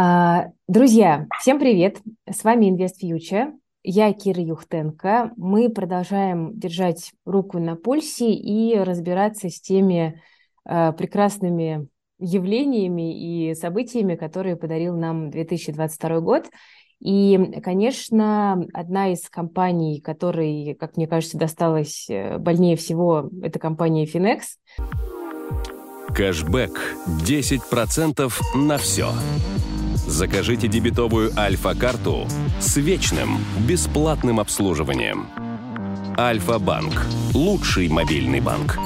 [0.00, 2.00] А, друзья, всем привет!
[2.30, 3.50] С вами Invest Future.
[3.82, 5.32] Я Кира Юхтенко.
[5.36, 10.22] Мы продолжаем держать руку на пульсе и разбираться с теми
[10.64, 11.88] э, прекрасными
[12.20, 16.46] явлениями и событиями, которые подарил нам 2022 год.
[17.00, 24.04] И, конечно, одна из компаний, которой, как мне кажется, досталась э, больнее всего, это компания
[24.04, 24.42] Finex.
[26.14, 26.78] Кэшбэк
[27.26, 29.08] 10% на все.
[30.08, 32.26] Закажите дебетовую Альфа-карту
[32.60, 33.36] с вечным
[33.68, 35.26] бесплатным обслуживанием.
[36.16, 38.78] Альфа-банк– лучший мобильный банк.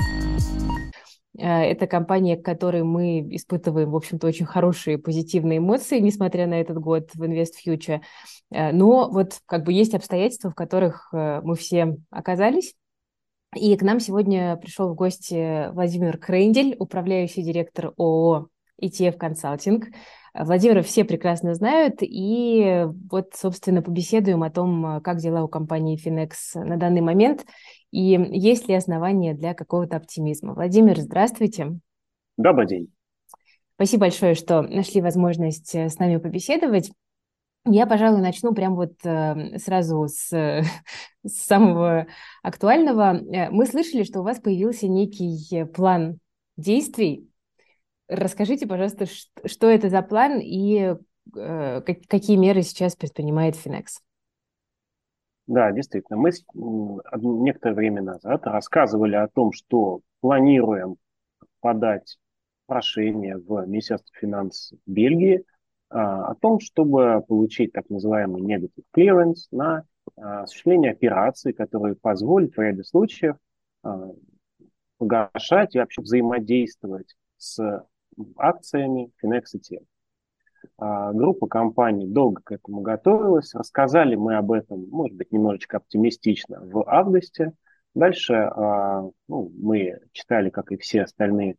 [1.38, 6.60] Э, это компания, к которой мы испытываем, в общем-то, очень хорошие позитивные эмоции, несмотря на
[6.60, 8.00] этот год в Invest Future.
[8.50, 12.74] Э, но вот как бы есть обстоятельства, в которых э, мы все оказались.
[13.54, 18.48] И к нам сегодня пришел в гости Владимир Крендель, управляющий директор ООО
[18.82, 19.84] ETF Consulting.
[20.34, 26.32] Владимира все прекрасно знают, и вот, собственно, побеседуем о том, как дела у компании Finex
[26.54, 27.44] на данный момент,
[27.90, 30.54] и есть ли основания для какого-то оптимизма.
[30.54, 31.78] Владимир, здравствуйте.
[32.38, 32.88] Добрый день.
[33.74, 36.92] Спасибо большое, что нашли возможность э, с нами побеседовать.
[37.64, 40.30] Я, пожалуй, начну прямо вот э, сразу с,
[41.24, 42.06] с самого
[42.42, 43.16] актуального.
[43.16, 46.18] Э, мы слышали, что у вас появился некий план
[46.56, 47.28] действий
[48.12, 50.96] Расскажите, пожалуйста, что это за план и
[51.34, 53.86] э, какие меры сейчас предпринимает Finex?
[55.46, 56.18] Да, действительно.
[56.18, 56.30] Мы
[57.14, 60.96] некоторое время назад рассказывали о том, что планируем
[61.60, 62.18] подать
[62.66, 65.44] прошение в Министерство финансов Бельгии
[65.88, 69.84] а, о том, чтобы получить так называемый negative clearance на
[70.16, 73.36] а, осуществление операций, которые позволят в ряде случаев
[73.82, 74.10] а,
[74.98, 77.84] погашать и вообще взаимодействовать с
[78.36, 79.84] акциями Finex ETF.
[80.78, 83.54] А, группа компаний долго к этому готовилась.
[83.54, 87.52] Рассказали мы об этом, может быть, немножечко оптимистично в августе.
[87.94, 91.56] Дальше а, ну, мы читали, как и все остальные,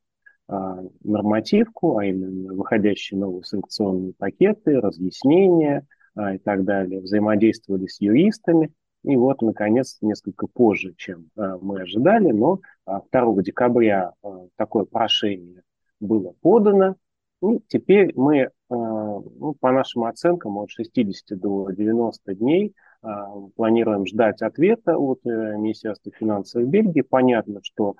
[0.48, 5.86] а, нормативку, а именно выходящие новые санкционные пакеты, разъяснения
[6.16, 7.02] и так далее.
[7.02, 8.72] Взаимодействовали с юристами.
[9.04, 14.14] И вот, наконец, несколько позже, чем мы ожидали, но 2 декабря
[14.56, 15.64] такое прошение
[16.04, 16.96] было подано.
[17.42, 23.08] И теперь мы, э, ну, по нашим оценкам, от 60 до 90 дней э,
[23.56, 27.02] планируем ждать ответа от э, Министерства финансов Бельгии.
[27.02, 27.96] Понятно, что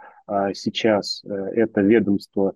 [0.54, 2.54] сейчас это ведомство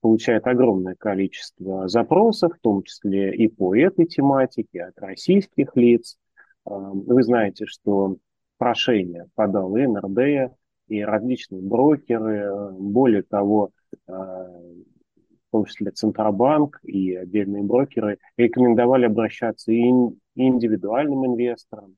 [0.00, 6.18] получает огромное количество запросов, в том числе и по этой тематике, от российских лиц.
[6.64, 8.16] Вы знаете, что
[8.58, 10.52] прошение подал и НРД,
[10.88, 12.72] и различные брокеры.
[12.72, 13.70] Более того,
[14.06, 19.90] в том числе Центробанк и отдельные брокеры, рекомендовали обращаться и
[20.34, 21.96] индивидуальным инвесторам.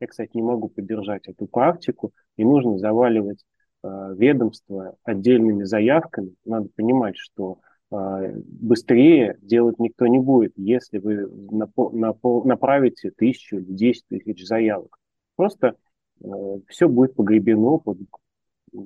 [0.00, 2.12] Я, кстати, не могу поддержать эту практику.
[2.36, 3.44] Не нужно заваливать
[3.82, 6.34] э, ведомство отдельными заявками.
[6.44, 7.58] Надо понимать, что
[7.90, 14.98] э, быстрее делать никто не будет, если вы направите тысячу или десять тысяч заявок.
[15.34, 15.74] Просто
[16.22, 16.26] э,
[16.68, 17.98] все будет погребено под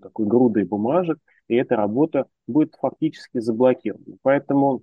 [0.00, 4.16] такой грудой бумажек, и эта работа будет фактически заблокирована.
[4.22, 4.82] Поэтому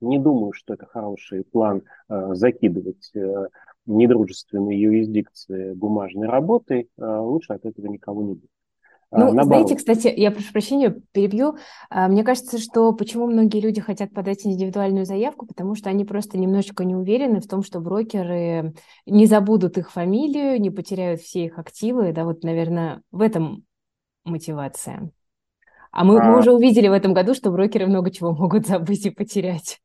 [0.00, 3.48] не думаю, что это хороший план э, закидывать э,
[3.86, 6.88] недружественные юрисдикции бумажной работой.
[6.98, 8.50] Э, лучше от этого никого не будет.
[9.10, 9.46] А, ну, Наоборот.
[9.46, 11.56] знаете, кстати, я прошу прощения, перебью.
[11.88, 16.36] А, мне кажется, что почему многие люди хотят подать индивидуальную заявку, потому что они просто
[16.36, 18.74] немножечко не уверены в том, что брокеры
[19.06, 22.12] не забудут их фамилию, не потеряют все их активы.
[22.12, 23.64] Да, вот, наверное, в этом
[24.24, 25.10] мотивация.
[25.92, 29.06] А мы, а, мы уже увидели в этом году, что брокеры много чего могут забыть
[29.06, 29.80] и потерять.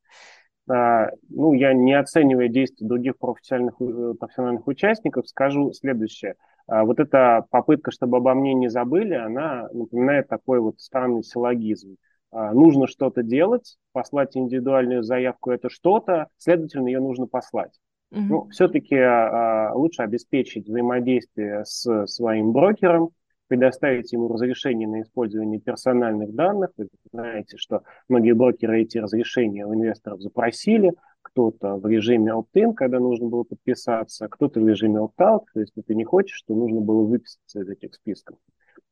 [0.69, 6.35] А, ну, я не оценивая действия других профессиональных, э, профессиональных участников, скажу следующее.
[6.67, 11.97] А, вот эта попытка, чтобы обо мне не забыли, она напоминает такой вот странный силлогизм.
[12.31, 17.73] А, нужно что-то делать, послать индивидуальную заявку– это что-то, следовательно, ее нужно послать.
[18.11, 18.22] Угу.
[18.22, 23.09] Ну, все-таки а, лучше обеспечить взаимодействие с своим брокером,
[23.49, 26.69] предоставить ему разрешение на использование персональных данных.
[26.78, 30.93] Вы знаете, что многие брокеры эти разрешения у инвесторов запросили,
[31.23, 35.96] кто-то в режиме opt-in, когда нужно было подписаться, кто-то в режиме opt-out, то есть ты
[35.96, 38.37] не хочешь, то нужно было выписаться из этих списков.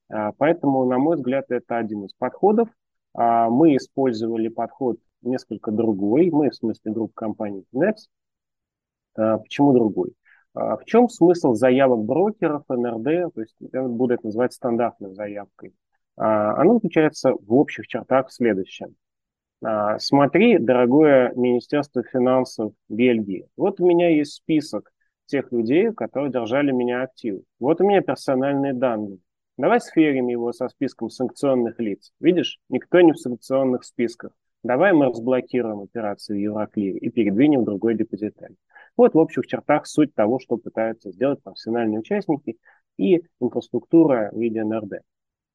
[0.09, 2.67] А, поэтому, на мой взгляд, это один из подходов.
[3.13, 7.93] А, мы использовали подход несколько другой, мы, в смысле, группа компании Finex.
[9.15, 10.13] А, почему другой?
[10.59, 15.73] А в чем смысл заявок брокеров, НРД, то есть я буду это называть стандартной заявкой?
[16.15, 18.95] А, оно заключается в общих чертах в следующем.
[19.63, 24.91] А, смотри, дорогое Министерство финансов Бельгии, вот у меня есть список
[25.27, 27.41] тех людей, которые держали меня актив.
[27.59, 29.19] Вот у меня персональные данные.
[29.57, 32.11] Давай сферим его со списком санкционных лиц.
[32.19, 34.31] Видишь, никто не в санкционных списках.
[34.67, 38.57] Давай мы разблокируем операцию Евроклир и передвинем другой депозитарий.
[38.97, 42.57] Вот в общих чертах суть того, что пытаются сделать профессиональные участники
[42.97, 45.03] и инфраструктура в виде НРД.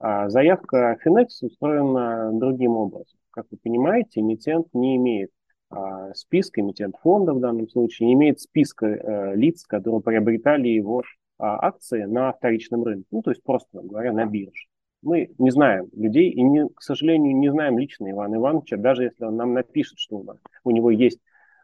[0.01, 3.19] А заявка Finex устроена другим образом.
[3.33, 5.31] Как вы понимаете, эмитент не имеет
[5.69, 11.03] а, списка, эмитент фонда в данном случае, не имеет списка э, лиц, которые приобретали его
[11.37, 14.69] а, акции на вторичном рынке, ну, то есть просто говоря, на бирже.
[15.03, 19.25] Мы не знаем людей и, не, к сожалению, не знаем лично Ивана Ивановича, даже если
[19.25, 21.19] он нам напишет, что у, нас, у него есть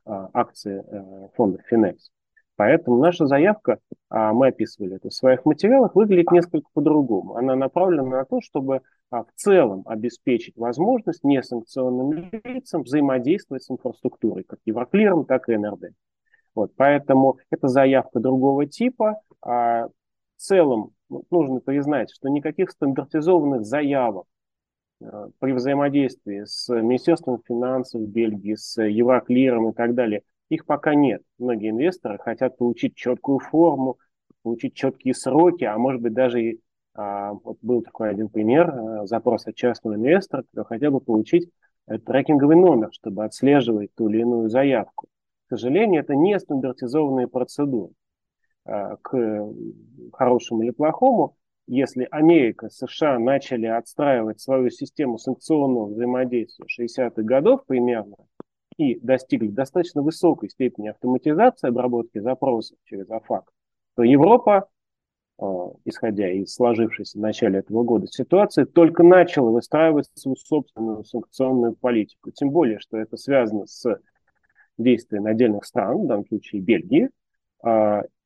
[0.05, 1.97] а, акции а, фонда Finex.
[2.59, 3.79] Поэтому наша заявка,
[4.11, 7.37] а, мы описывали это в своих материалах, выглядит несколько по-другому.
[7.37, 14.43] Она направлена на то, чтобы а, в целом обеспечить возможность несанкционным лицам взаимодействовать с инфраструктурой,
[14.43, 15.95] как Евроклиром, так и НРД.
[16.57, 19.21] Вот, поэтому это заявка другого типа.
[19.41, 19.87] А
[20.39, 24.27] целом ну, нужно признать, что никаких стандартизованных заявок
[25.03, 31.23] а, при взаимодействии с Министерством финансов Бельгии, с Евроклиром и так далее, их пока нет.
[31.39, 33.99] Многие инвесторы хотят получить четкую форму,
[34.43, 36.61] получить четкие сроки, а может быть даже и
[36.95, 41.51] а, вот был такой один пример, а, запрос от частного инвестора, который хотел бы получить
[42.05, 45.07] трекинговый номер, чтобы отслеживать ту или иную заявку.
[45.47, 47.93] К сожалению, это не стандартизованные процедуры.
[48.69, 49.49] А, к
[50.13, 51.37] хорошему или плохому,
[51.67, 58.17] если Америка, США начали отстраивать свою систему санкционного взаимодействия 60-х годов примерно
[58.77, 63.51] и достигли достаточно высокой степени автоматизации обработки запросов через АФАК,
[63.97, 64.69] то Европа
[65.39, 71.75] а, исходя из сложившейся в начале этого года ситуации, только начала выстраивать свою собственную санкционную
[71.75, 72.33] политику.
[72.33, 73.99] Тем более, что это связано с
[74.77, 77.09] действием отдельных стран, в данном случае Бельгии,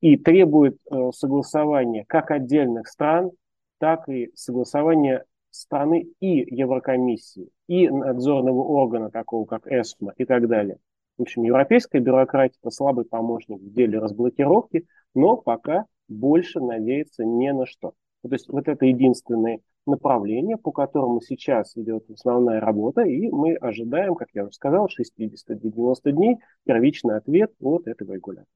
[0.03, 3.31] и требует э, согласования как отдельных стран,
[3.79, 10.79] так и согласования страны и Еврокомиссии, и надзорного органа, такого как ЭСМА и так далее.
[11.19, 17.53] В общем, европейская бюрократия– это слабый помощник в деле разблокировки, но пока больше надеяться не
[17.53, 17.93] на что.
[18.23, 24.15] То есть вот это единственное направление, по которому сейчас идет основная работа, и мы ожидаем,
[24.15, 28.47] как я уже сказал, 60-90 дней первичный ответ от этого регулятора.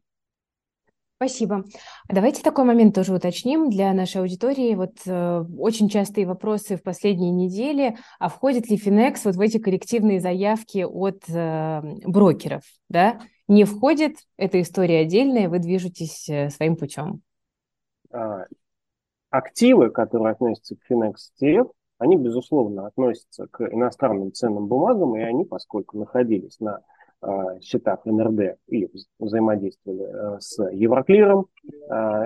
[1.17, 1.65] Спасибо.
[2.11, 4.75] Давайте такой момент тоже уточним для нашей аудитории.
[4.75, 9.59] Вот э, очень частые вопросы в последние недели, а входит ли Финекс вот в эти
[9.59, 13.19] коллективные заявки от э, брокеров, да?
[13.49, 17.23] Не входит, эта история отдельная, вы движетесь э, своим путем.
[18.13, 18.45] А,
[19.31, 25.47] активы, которые относятся к Finex TF, они, безусловно, относятся к иностранным ценным бумагам, и они,
[25.47, 26.81] поскольку находились на
[27.61, 28.89] счетах НРД и
[29.19, 31.47] взаимодействовали а, с Евроклиром,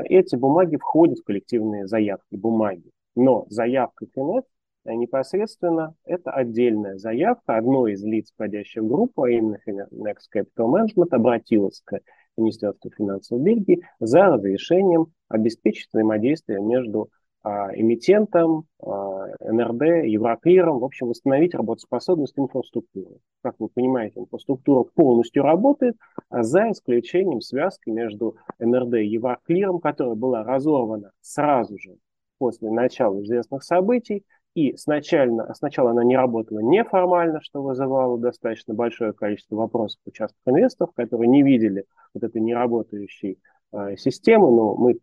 [0.05, 2.91] эти бумаги входят в коллективные заявки бумаги.
[3.15, 4.43] Но заявка Finex
[4.85, 7.57] непосредственно это отдельная заявка.
[7.57, 12.01] Одно из лиц, входящих в группу, а именно Finex Capital Management, обратилось к
[12.37, 17.11] Министерства финансов Бельгии за разрешением обеспечить взаимодействие между
[17.43, 23.17] а, эмитентом, а, НРД, Евроклиром, в общем, восстановить работоспособность инфраструктуры.
[23.43, 25.97] Как вы понимаете, инфраструктура полностью работает,
[26.29, 31.97] а за исключением связки между НРД и Евроклиром, которая была разорвана сразу же
[32.39, 34.25] после начала известных событий,
[34.55, 40.41] и сначала, сначала она не работала неформально, что вызывало достаточно большое количество вопросов у частных
[40.45, 43.39] инвесторов, которые не видели вот этой неработающей
[43.97, 44.99] системы, но мы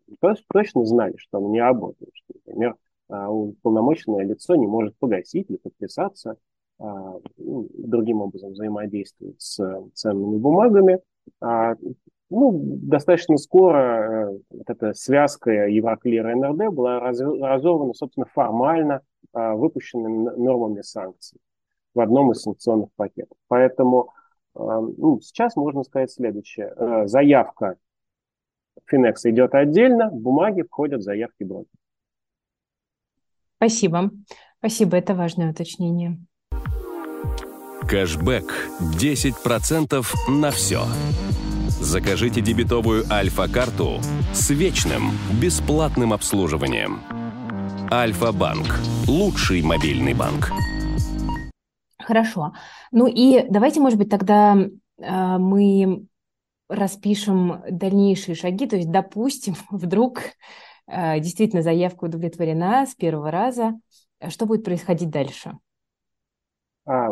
[0.50, 2.10] точно знали, что она не работает.
[2.14, 2.76] Что, например,
[3.10, 3.26] э,
[3.62, 6.36] полномочное лицо не может погасить или подписаться,
[6.80, 11.00] э, ну, другим образом взаимодействовать с ценными бумагами.
[11.40, 11.74] А,
[12.30, 13.78] ну, достаточно скоро
[14.32, 21.38] э, вот эта связка Евроклира и НРД была разорвана, собственно, формально выпущенными нормами санкций
[21.94, 23.36] в одном из санкционных пакетов.
[23.46, 24.10] Поэтому
[24.54, 26.74] ну, сейчас можно сказать следующее.
[27.06, 27.76] Заявка
[28.90, 31.70] Finex идет отдельно, бумаги входят в заявки брокера.
[33.56, 34.10] Спасибо.
[34.58, 36.18] Спасибо, это важное уточнение.
[37.88, 38.52] Кэшбэк
[39.00, 40.82] 10% на все.
[41.80, 44.00] Закажите дебетовую Альфа-карту
[44.32, 47.00] с вечным бесплатным обслуживанием.
[47.90, 48.66] Альфа-банк.
[49.06, 50.50] Лучший мобильный банк.
[51.98, 52.52] Хорошо.
[52.90, 56.06] Ну и давайте, может быть, тогда э, мы
[56.68, 58.66] распишем дальнейшие шаги.
[58.66, 60.20] То есть, допустим, вдруг
[60.86, 63.74] э, действительно заявка удовлетворена с первого раза.
[64.28, 65.52] Что будет происходить дальше?
[66.86, 67.10] А,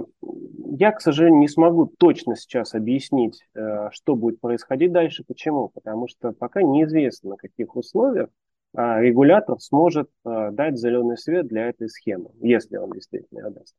[0.79, 5.23] я, к сожалению, не смогу точно сейчас объяснить, э, что будет происходить дальше.
[5.27, 5.69] Почему?
[5.69, 8.31] Потому что пока неизвестно, на каких условиях
[8.75, 13.75] а, регулятор сможет э, дать зеленый свет для этой схемы, если он действительно ее даст.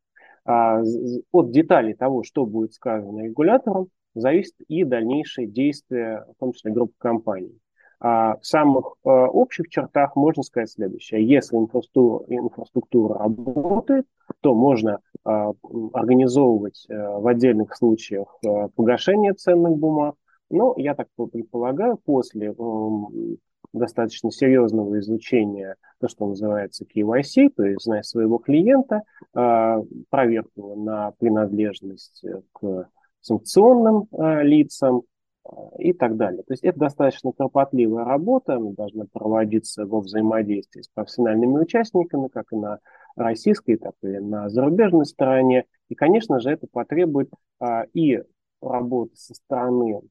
[0.45, 0.81] А,
[1.31, 3.87] от деталей того, что будет сказано регулятором,
[4.19, 7.59] зависит и дальнейшие действия, в том числе группы компаний.
[7.99, 11.27] В самых э, общих чертах можно сказать следующее.
[11.27, 14.05] Если инфраструктура, инфраструктура работает,
[14.41, 15.53] то можно а,
[15.93, 20.15] организовывать э, в отдельных случаях э, погашение ценных бумаг.
[20.49, 22.55] Но я так предполагаю, после
[23.73, 29.01] достаточно серьезного изучения, то, что называется KYC, то есть зная своего клиента,
[29.33, 32.87] а, проверку на принадлежность к
[33.21, 35.03] санкционным лицам,
[35.79, 36.43] и так далее.
[36.43, 42.47] То есть это достаточно кропотливая работа, она должна проводиться во взаимодействии с профессиональными участниками, как
[42.51, 42.79] и на
[43.15, 45.65] российской, так и на зарубежной стороне.
[45.89, 48.21] И, конечно же, это потребует а, и
[48.61, 50.01] работы со стороны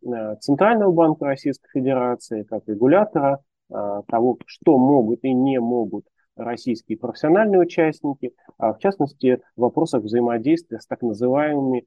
[0.40, 8.32] Центрального банка Российской Федерации, как регулятора, того, что могут и не могут российские профессиональные участники,
[8.58, 11.84] а в частности в вопросах взаимодействия с так называемыми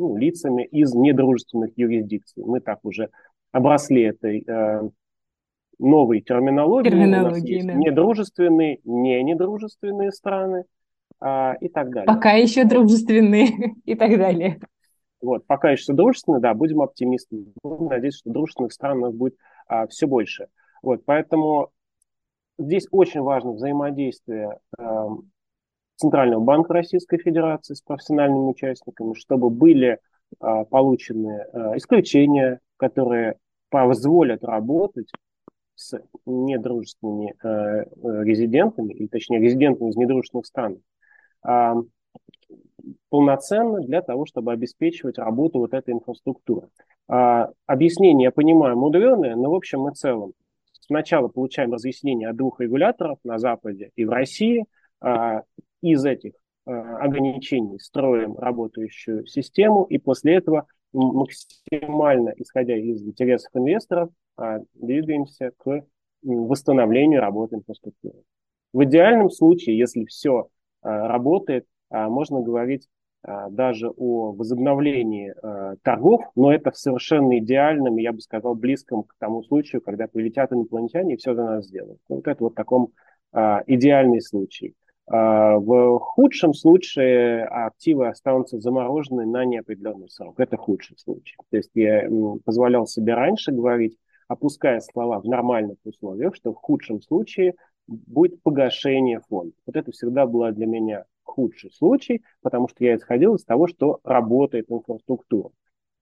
[0.00, 2.42] ну, лицами из недружественных юрисдикций.
[2.44, 3.10] Мы так уже
[3.52, 4.88] обросли этой э,
[5.78, 6.90] новой терминологией.
[6.90, 7.74] Терминологии, да.
[7.74, 10.64] Недружественные, не недружественные страны
[11.20, 12.06] э, и так далее.
[12.06, 14.58] Пока еще дружественные и так далее.
[15.20, 17.52] Вот, пока еще дружественные, да, будем оптимистами.
[17.62, 19.34] Надеюсь, что дружественных стран у нас будет
[19.68, 20.46] а, все больше.
[20.82, 21.68] Вот, поэтому
[22.58, 24.82] здесь очень важно взаимодействие э,
[26.00, 29.98] Центрального банка Российской Федерации с профессиональными участниками, чтобы были
[30.38, 33.36] а, получены а, исключения, которые
[33.68, 35.10] позволят работать
[35.74, 37.84] с недружественными а,
[38.22, 40.78] резидентами, или точнее резидентами из недружественных стран,
[41.42, 41.74] а,
[43.10, 46.68] полноценно для того, чтобы обеспечивать работу вот этой инфраструктуры.
[47.08, 50.32] А, объяснение, я понимаю, мудреное, но в общем и целом.
[50.80, 54.64] Сначала получаем разъяснение от двух регуляторов на Западе и в России,
[55.02, 55.42] а,
[55.82, 56.32] из этих
[56.66, 65.52] э, ограничений строим работающую систему, и после этого максимально, исходя из интересов инвесторов, а, двигаемся
[65.56, 65.84] к
[66.22, 68.22] восстановлению работы инфраструктуры.
[68.72, 70.48] В идеальном случае, если все
[70.82, 72.88] а, работает, а, можно говорить
[73.50, 75.34] даже о возобновлении
[75.82, 81.12] торгов, но это совершенно идеальном, я бы сказал, близком к тому случаю, когда прилетят инопланетяне
[81.12, 82.00] и все за нас сделают.
[82.08, 82.94] Вот это вот таком
[83.30, 84.74] идеальный случай.
[85.12, 90.38] А, в худшем случае активы останутся заморожены на неопределенный срок.
[90.38, 91.36] Это худший случай.
[91.50, 92.08] То есть я
[92.44, 93.98] позволял себе раньше говорить,
[94.28, 97.54] опуская слова в нормальных условиях, что в худшем случае
[97.88, 99.52] будет погашение фонда.
[99.66, 103.98] Вот это всегда было для меня худший случай, потому что я исходил из того, что
[104.04, 105.50] работает инфраструктура.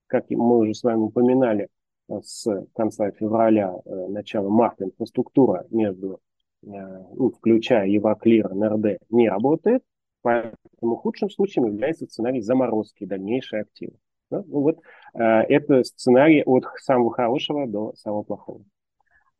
[0.05, 1.67] Как мы уже с вами упоминали,
[2.09, 6.19] э, с конца февраля, э, начала марта инфраструктура между
[6.61, 9.83] включая Еваклир, НРД, не работает,
[10.21, 13.93] поэтому худшим случаем является сценарий заморозки дальнейшей активы.
[14.29, 14.43] Да?
[14.47, 14.79] Ну, вот
[15.13, 18.63] э, это сценарий от самого хорошего до самого плохого.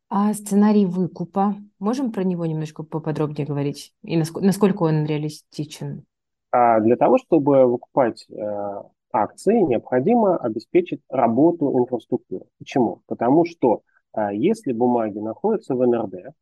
[0.09, 3.93] А сценарий выкупа, можем про него немножко поподробнее говорить?
[4.01, 6.05] И насколько, насколько он реалистичен?
[6.51, 12.45] А для того, чтобы выкупать э, акции, необходимо обеспечить работу инфраструктуры.
[12.57, 13.03] Почему?
[13.05, 13.83] Потому что
[14.15, 16.33] э, если бумаги находятся в НРД,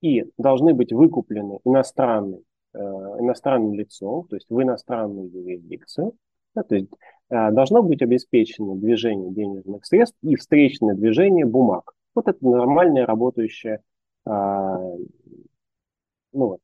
[0.00, 2.40] и должны быть выкуплены иностранным,
[2.74, 6.14] э, иностранным лицом, то есть в иностранную юрисдикцию,
[6.54, 6.90] да, то есть
[7.30, 11.92] э, должно быть обеспечено движение денежных средств и встречное движение бумаг.
[12.14, 13.82] Вот это нормальная работающая,
[14.26, 14.96] э,
[16.32, 16.58] ну,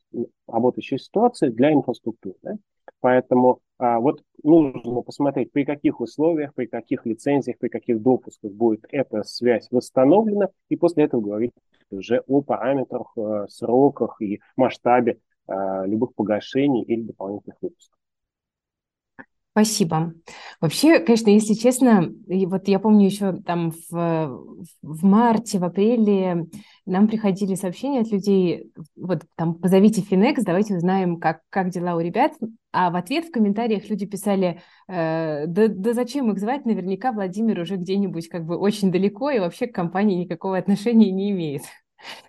[0.48, 2.36] работающая ситуация для инфраструктуры.
[2.42, 2.56] Да?
[3.00, 8.84] Поэтому а, вот нужно посмотреть, при каких условиях, при каких лицензиях, при каких допусках будет
[8.90, 11.52] эта связь восстановлена, и после этого говорить
[11.90, 17.98] уже о параметрах, э, сроках и масштабе э, любых погашений или дополнительных выпусков.
[19.56, 20.12] Спасибо.
[20.60, 24.38] Вообще, конечно, если честно, вот я помню еще там в,
[24.82, 26.48] в марте, в апреле
[26.84, 32.00] нам приходили сообщения от людей, вот там позовите Финекс, давайте узнаем, как, как дела у
[32.00, 32.34] ребят.
[32.70, 37.58] А в ответ в комментариях люди писали, э, да, да зачем их звать, наверняка Владимир
[37.58, 41.62] уже где-нибудь как бы очень далеко и вообще к компании никакого отношения не имеет.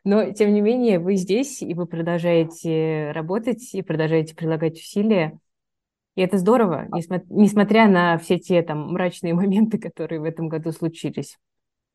[0.06, 5.38] Но, тем не менее, вы здесь, и вы продолжаете работать, и продолжаете прилагать усилия.
[6.18, 6.88] И это здорово,
[7.30, 11.38] несмотря на все те там мрачные моменты, которые в этом году случились.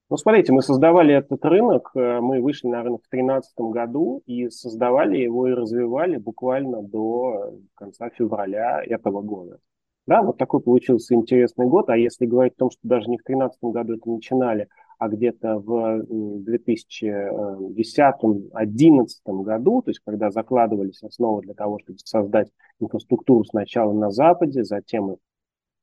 [0.08, 4.48] Ну, смотрите, мы создавали этот рынок, э, мы вышли на рынок в 2013 году и
[4.50, 9.58] создавали его и развивали буквально до конца февраля этого года.
[10.06, 11.88] Да, вот такой получился интересный год.
[11.88, 15.58] А если говорить о том, что даже не в 2013 году это начинали, а где-то
[15.58, 16.04] в
[16.48, 22.52] 2010-2011 году, то есть когда закладывались основы для того, чтобы создать
[22.82, 25.16] инфраструктуру сначала на Западе, затем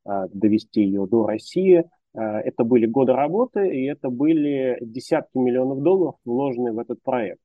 [0.05, 5.81] а, довести ее до России– Э, это были годы работы, и это были десятки миллионов
[5.81, 7.39] долларов, вложенные в этот проект.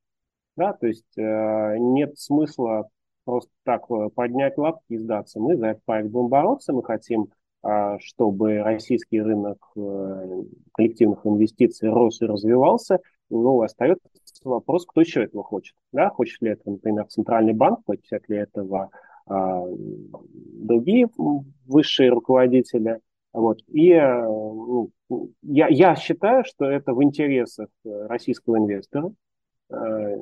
[0.55, 2.89] Да, то есть э, нет смысла
[3.25, 5.39] просто так э, поднять лапки и сдаться.
[5.39, 7.29] Мы за этот проект будем бороться, мы хотим,
[7.97, 9.57] чтобы российский рынок
[10.73, 12.99] коллективных инвестиций рос и развивался.
[13.31, 14.07] Ну, остается
[14.43, 15.75] вопрос, кто еще этого хочет.
[15.91, 16.09] Да?
[16.11, 18.89] Хочет ли это, например, Центральный банк, хочет ли этого а,
[19.27, 21.07] другие
[21.65, 22.99] высшие руководители–
[23.35, 23.59] вот.
[23.67, 24.91] И э, ну,
[25.41, 29.11] я, я считаю, что это в интересах э, российского инвестора.
[29.69, 30.15] Э,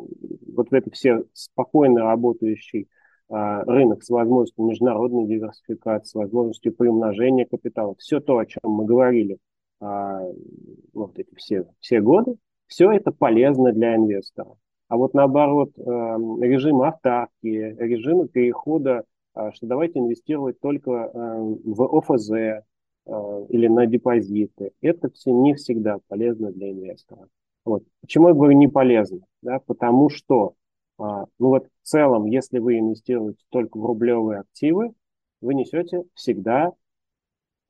[0.51, 2.89] вот это все спокойно работающий
[3.29, 7.95] рынок с возможностью международной диверсификации, с возможностью приумножения капитала.
[7.97, 9.39] Все то, о чем мы говорили
[9.79, 12.35] вот эти все, все годы,
[12.67, 14.51] все это полезно для инвестора.
[14.93, 22.63] А вот наоборот, режим автарки, режим перехода, что давайте инвестировать только в ОФЗ,
[23.05, 24.71] Э, или на депозиты.
[24.81, 27.27] Это все не всегда полезно для инвестора.
[27.65, 27.83] Вот.
[28.01, 29.19] Почему я говорю не полезно?
[29.41, 29.59] Да?
[29.59, 30.53] Потому что,
[30.97, 34.93] а, ну вот в целом, если вы инвестируете только в рублевые активы,
[35.41, 36.71] вы несете всегда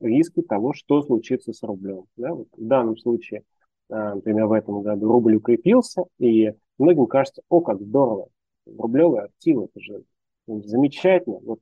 [0.00, 2.04] риски того, что случится с рублем.
[2.16, 2.32] Да?
[2.32, 3.42] Вот в данном случае,
[3.90, 8.28] а, например, в этом году рубль укрепился, и многим кажется, о, как здорово,
[8.66, 10.02] рублевые активы, это же
[10.46, 11.60] замечательно, вот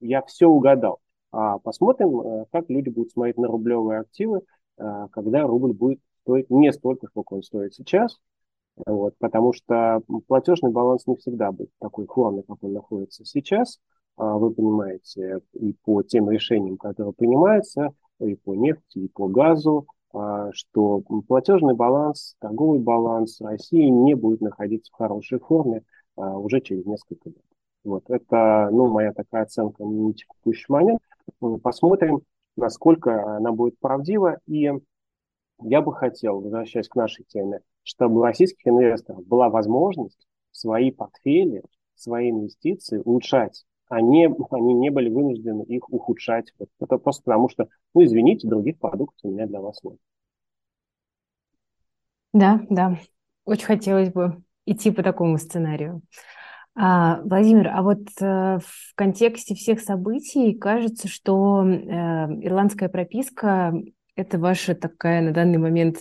[0.00, 1.00] я все угадал.
[1.30, 4.42] А посмотрим, э, как люди будут смотреть на рублевые активы,
[4.78, 8.18] э, когда рубль будет стоить не столько, сколько он стоит сейчас,
[8.86, 13.78] вот, потому что платежный баланс не всегда будет такой форме, как он находится сейчас.
[14.16, 17.90] А вы понимаете, и по тем решениям, которые принимаются,
[18.20, 19.86] и по нефти, и по газу,
[20.52, 25.84] что платежный баланс, торговый баланс России не будет находиться в хорошей форме
[26.16, 27.42] а, уже через несколько лет.
[27.84, 31.00] Вот это, ну, моя такая оценка на текущий момент.
[31.62, 32.20] Посмотрим,
[32.56, 34.38] насколько она будет правдива.
[34.46, 34.70] И
[35.62, 41.62] я бы хотел, возвращаясь к нашей теме, чтобы у российских инвесторов была возможность свои портфели,
[41.94, 43.64] свои инвестиции улучшать.
[43.92, 46.54] Они, они не были вынуждены их ухудшать.
[46.80, 49.98] Это просто потому, что, ну, извините, других продуктов у меня для вас нет.
[52.32, 52.98] Да, да.
[53.44, 56.00] Очень хотелось бы идти по такому сценарию.
[56.74, 61.84] А, Владимир, а вот э, в контексте всех событий кажется, что э,
[62.40, 63.74] ирландская прописка–
[64.16, 65.98] это ваша такая на данный момент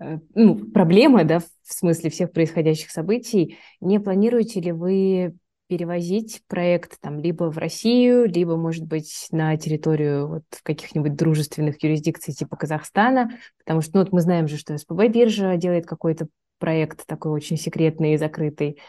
[0.00, 3.58] э, ну, проблема, да, в смысле всех происходящих событий.
[3.80, 5.36] Не планируете ли вы
[5.72, 12.34] перевозить проект там либо в Россию, либо, может быть, на территорию вот каких-нибудь дружественных юрисдикций
[12.34, 17.06] типа Казахстана, потому что ну, вот мы знаем же, что СПБ биржа делает какой-то проект
[17.06, 18.80] такой очень секретный и закрытый.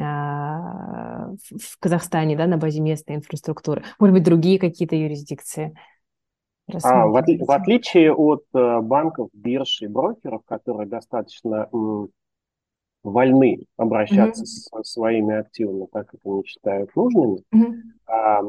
[0.00, 3.82] А, в Казахстане, да, на базе местной инфраструктуры?
[3.98, 5.76] Может быть, другие какие-то юрисдикции?
[6.84, 12.10] А, в, отли- в отличие от э, банков, бирж и брокеров, которые достаточно м,
[13.02, 14.82] вольны обращаться mm-hmm.
[14.82, 17.72] с своими активами так, как они считают нужными, mm-hmm.
[18.06, 18.40] а,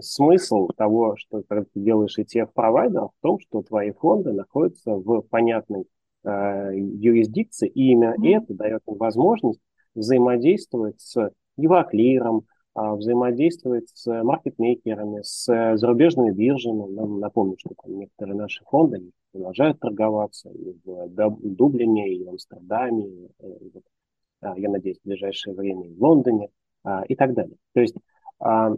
[0.00, 5.84] смысл того, что когда ты делаешь ETF-провайдер, в том, что твои фонды находятся в понятной
[6.24, 8.42] э, юрисдикции, и именно mm-hmm.
[8.42, 9.60] это дает им возможность
[9.94, 16.88] взаимодействовать с Евроклиром, а, взаимодействовать с маркетмейкерами, с зарубежными биржами.
[17.18, 21.08] Напомню, что там некоторые наши фонды продолжают торговаться и в
[21.42, 23.46] Дублине, и в Амстердаме, и, а,
[24.42, 26.48] я надеюсь, в ближайшее время в Лондоне
[26.84, 27.56] а, и так далее.
[27.74, 27.96] То есть
[28.38, 28.76] о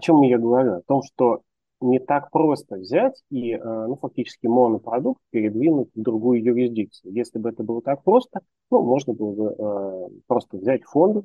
[0.00, 0.74] чем я говорю?
[0.74, 1.42] О том, что
[1.80, 7.12] не так просто взять и, ну, фактически монопродукт передвинуть в другую юрисдикцию.
[7.14, 11.22] Если бы это было так просто, ну, можно было бы просто взять фонды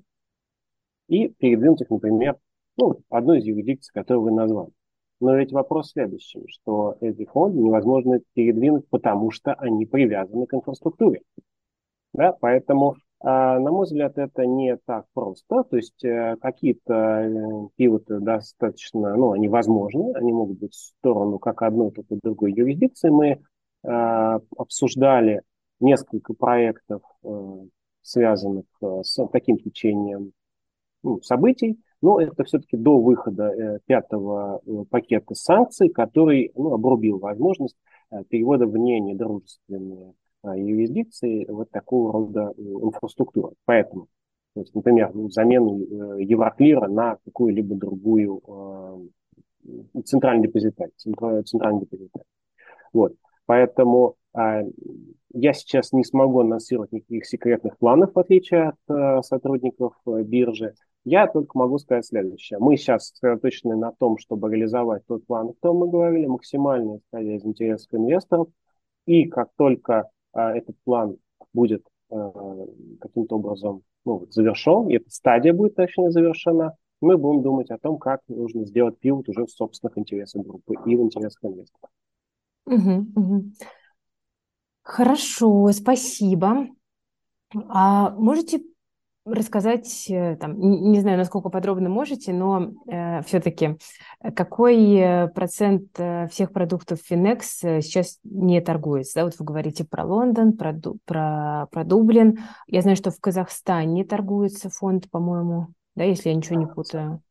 [1.08, 2.38] и передвинуть их, например,
[2.78, 4.72] ну, одну из юрисдикций, которую вы назвали.
[5.20, 10.54] Но ведь вопрос в следующем, что эти фонды невозможно передвинуть, потому что они привязаны к
[10.54, 11.22] инфраструктуре.
[12.14, 12.34] Да?
[12.40, 12.96] Поэтому
[13.26, 15.64] а, на мой взгляд, это не так просто.
[15.64, 21.40] То есть э, какие-то э, пивоты достаточно, ну, они возможны, они могут быть в сторону
[21.40, 23.10] как одной, так и другой юрисдикции.
[23.10, 23.40] Мы
[23.86, 25.42] а, обсуждали
[25.80, 27.30] несколько проектов, э,
[28.02, 30.34] связанных с таким течением
[31.02, 31.80] ну, событий.
[32.02, 37.78] Но это все-таки до выхода пятого пакета санкций, который ну, обрубил возможность
[38.28, 43.56] перевода вне недружественные юрисдикции вот такого рода инфраструктуры.
[43.66, 44.08] Поэтому,
[44.54, 48.42] то есть, например, замену Евроклира на какую-либо другую
[50.06, 52.28] центральный депозитарий, центральный депозитарий.
[52.92, 53.16] Вот.
[53.46, 54.62] Поэтому а,
[55.34, 60.74] я сейчас не смогу анонсировать никаких секретных планов, в отличие от а, сотрудников а, биржи.
[61.06, 62.60] Я только могу сказать следующее.
[62.60, 67.36] Мы сейчас сосредоточены на том, чтобы реализовать тот план, о котором мы говорили, максимально исходя
[67.36, 68.48] из интересов инвесторов.
[69.06, 71.18] И как только а, этот план
[71.54, 72.32] будет а,
[73.00, 77.98] каким-то образом ну, завершен, и эта стадия будет точнее завершена, мы будем думать о том,
[77.98, 81.90] как нужно сделать пивот уже в собственных интересах группы и в интересах инвесторов.
[82.66, 83.44] Угу, угу.
[84.84, 86.68] Хорошо, спасибо.
[87.70, 88.62] А можете
[89.26, 93.78] рассказать, э, там, не знаю, насколько подробно можете, но э, все-таки
[94.22, 95.88] э, какой э, процент
[96.30, 99.20] всех продуктов Finex сейчас не торгуется?
[99.20, 99.26] Да?
[99.26, 102.40] Вот вы говорите про Лондон, про, про, про Дублин.
[102.68, 107.22] Я знаю, что в Казахстане торгуется фонд, по-моему, да, если я ничего не путаю.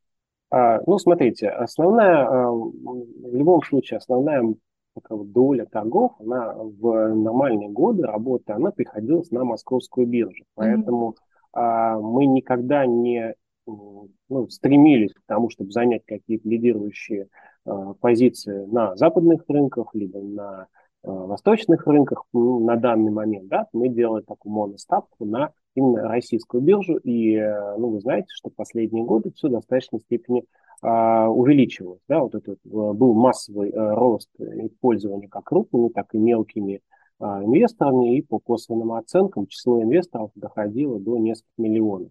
[0.51, 4.55] А, ну, смотрите, основная, в любом случае, основная
[4.95, 10.45] такая доля торгов, она в нормальные годы работы, она приходилась на московскую биржу.
[10.55, 11.32] Поэтому mm-hmm.
[11.53, 13.35] А, мы никогда не
[13.67, 17.29] ну, стремились к тому, чтобы занять какие-то лидирующие
[17.65, 20.67] а, позиции на западных рынках, либо на
[21.03, 23.49] а, восточных рынках ну, на данный момент.
[23.49, 26.97] Да, мы делаем такую моноставку на именно российскую биржу.
[26.99, 30.45] И э, ну, вы знаете, что последние годы все в достаточной степени
[30.83, 32.01] а, увеличивалось.
[32.09, 36.81] Да, вот этот э, был массовый э, рост использования как крупными, так и мелкими
[37.23, 42.11] инвесторами, и по косвенным оценкам число инвесторов доходило до нескольких миллионов.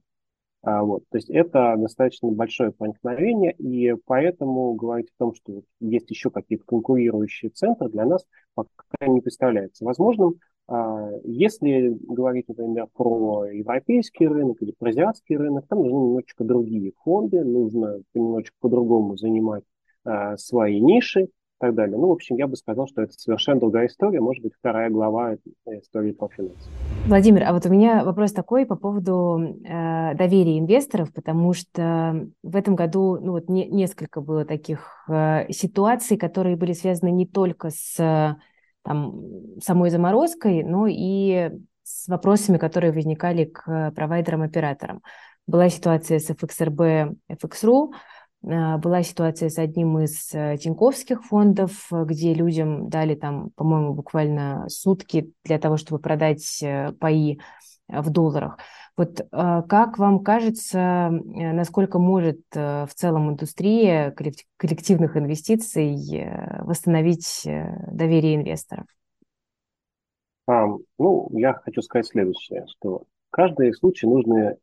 [0.63, 6.09] А, вот, то есть это достаточно большое проникновение, и поэтому говорить о том, что есть
[6.11, 10.35] еще какие-то конкурирующие центры, для нас пока не представляется возможным.
[10.67, 16.93] А, если говорить, например, про европейский рынок или про азиатский рынок, там нужны немножечко другие
[17.03, 19.63] фонды, нужно немножечко по-другому занимать
[20.03, 21.29] а, свои ниши,
[21.61, 21.97] так далее.
[21.97, 25.35] Ну, в общем, я бы сказал, что это совершенно другая история, может быть, вторая глава
[25.67, 26.71] истории по финансам.
[27.05, 32.55] Владимир, а вот у меня вопрос такой по поводу э, доверия инвесторов, потому что в
[32.55, 37.69] этом году ну, вот не, несколько было таких э, ситуаций, которые были связаны не только
[37.69, 38.37] с
[38.83, 39.21] там,
[39.61, 41.51] самой заморозкой, но и
[41.83, 45.01] с вопросами, которые возникали к провайдерам-операторам.
[45.45, 47.91] Была ситуация с FXRB, FXRU,
[48.43, 55.31] была ситуация с одним из э, тиньковских фондов, где людям дали там, по-моему, буквально сутки
[55.43, 57.39] для того, чтобы продать э, паи
[57.87, 58.57] в долларах.
[58.97, 64.11] Вот а, как вам кажется, э, насколько может в целом индустрия
[64.57, 65.95] коллективных инвестиций
[66.61, 68.85] восстановить доверие инвесторов?
[70.47, 70.65] А,
[70.97, 74.55] ну, я хочу сказать следующее, что каждый случай нужно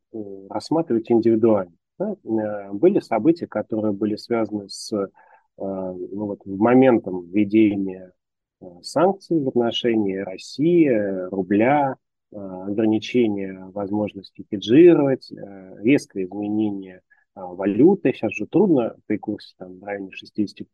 [0.50, 1.77] рассматривать индивидуально.
[1.98, 2.14] Да?
[2.24, 5.08] Э, были события, которые были связаны с э,
[5.56, 8.12] ну, вот, моментом введения
[8.60, 10.88] э, санкций в отношении России,
[11.30, 11.96] рубля,
[12.30, 15.32] ограничения возможности хеджировать,
[15.78, 17.00] резкое изменение
[17.34, 18.12] валюты.
[18.12, 20.68] Сейчас же трудно при курсе там, в районе 63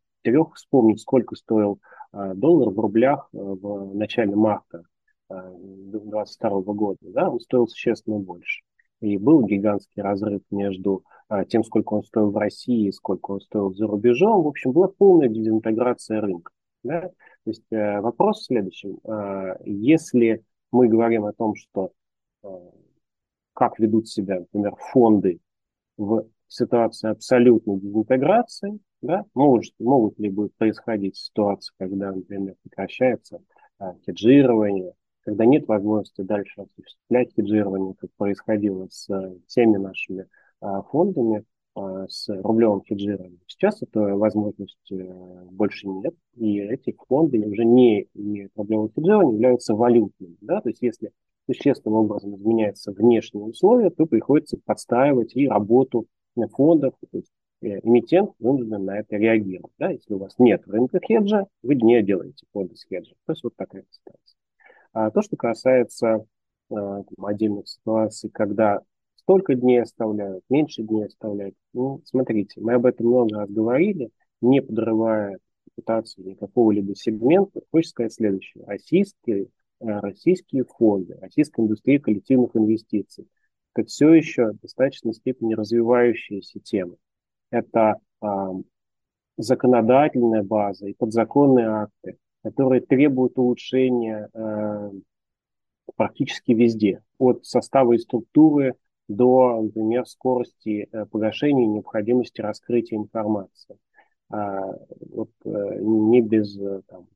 [0.53, 1.79] вспомнить, сколько стоил
[2.11, 4.83] доллар в рублях в начале марта
[5.29, 6.97] 2022 года.
[7.03, 7.29] Да?
[7.29, 8.65] Он стоил существенно больше.
[9.01, 13.73] И был гигантский разрыв между а, тем, сколько он стоил в России, сколько он стоил
[13.73, 14.43] за рубежом.
[14.43, 16.51] В общем, была полная дезинтеграция рынка.
[16.83, 17.01] Да?
[17.01, 17.11] То
[17.45, 18.99] есть э, вопрос в следующем.
[19.03, 21.91] А, если мы говорим о том, что
[22.43, 22.49] а,
[23.53, 25.39] как ведут себя, например, фонды
[25.97, 33.39] в ситуации абсолютной дезинтеграции, да, может, могут ли будет происходить ситуации, когда, например, прекращается
[34.05, 34.93] хеджирование,
[35.25, 39.07] когда нет возможности дальше осуществлять хеджирование, как происходило с
[39.47, 40.27] теми нашими
[40.61, 43.41] а, фондами а, с рублевым хеджированием.
[43.47, 49.73] Сейчас этой возможности э, больше нет, и эти фонды уже не, не рублевым хеджированием являются
[49.73, 50.37] валютными.
[50.41, 50.61] Да?
[50.61, 51.11] То есть если
[51.47, 56.05] существенным образом изменяются внешние условия, то приходится подстраивать и работу
[56.51, 56.93] фондов.
[57.11, 59.73] То есть э, эмитент вынужден на это реагировать.
[59.79, 59.89] Да?
[59.89, 63.15] Если у вас нет рынка хеджа, вы не делаете фонды с хеджем.
[63.25, 64.37] То есть вот такая ситуация.
[64.95, 66.25] А то, что касается
[66.69, 66.75] э,
[67.17, 68.79] отдельных ситуаций, когда
[69.17, 71.53] столько дней оставляют, меньше дней оставляют.
[71.73, 77.59] Ну, смотрите, мы об этом много раз говорили, не подрывая репутацию никакого либо сегмента.
[77.71, 78.63] Хочется сказать следующее.
[78.65, 79.49] Российские,
[79.81, 83.27] э, российские фонды, российская индустрия коллективных инвестиций–
[83.75, 86.95] это все еще в достаточной степени развивающаяся тема.
[87.51, 88.51] это а,
[89.35, 94.91] законодательная база и подзаконные акты, которые требуют улучшения э,
[95.95, 98.75] практически везде, от состава и структуры
[99.07, 103.79] до, например, скорости э, погашения и необходимости раскрытия информации.
[104.29, 104.61] А,
[105.09, 105.49] вот, э,
[105.81, 107.07] не без э, там,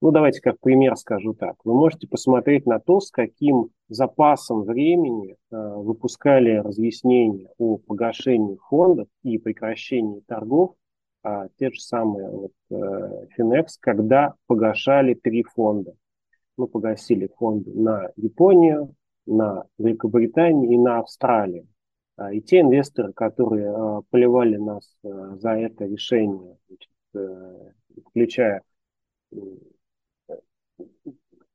[0.00, 1.56] ну, давайте как пример скажу так.
[1.64, 9.08] Вы можете посмотреть на то, с каким запасом времени э, выпускали разъяснения о погашении фондов
[9.22, 10.76] и прекращении торгов
[11.24, 15.94] э, те же самые вот, э, Finex, когда погашали три фонда.
[16.56, 18.94] Мы погасили фонды на Японию,
[19.26, 21.68] на Великобританию и на Австралию.
[22.16, 27.72] А, и те инвесторы, которые э, поливали нас э, за это решение, значит, э,
[28.06, 28.62] включая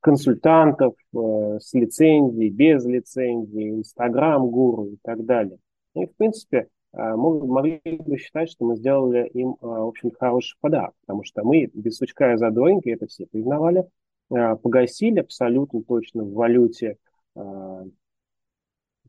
[0.00, 5.58] консультантов э, с лицензией, без лицензии, Инстаграм-гуру и так далее.
[5.94, 10.94] И, в принципе, могли бы считать, что мы сделали им, э, в общем хороший подарок,
[11.06, 13.84] потому что мы без сучка и задоринки, это все признавали,
[14.30, 16.96] э, погасили абсолютно точно в валюте,
[17.36, 17.90] в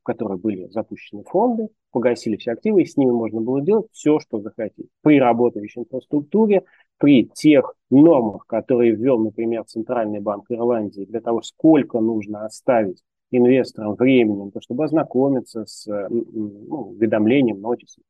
[0.02, 4.42] которой были запущены фонды, погасили все активы, и с ними можно было делать все, что
[4.42, 4.90] захотите.
[5.02, 6.64] При работающей инфраструктуре,
[6.98, 13.96] при тех нормах, которые ввел, например, Центральный банк Ирландии для того, сколько нужно оставить инвесторам
[13.96, 18.04] времени, то, чтобы ознакомиться с ну, уведомлением, нотисом